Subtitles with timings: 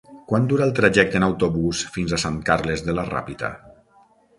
[0.29, 3.57] Quant dura el trajecte en autobús fins a Sant Carles de la Ràpita?